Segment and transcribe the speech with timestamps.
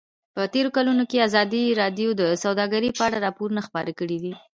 [0.35, 4.33] په تېرو کلونو کې ازادي راډیو د سوداګري په اړه راپورونه خپاره کړي دي.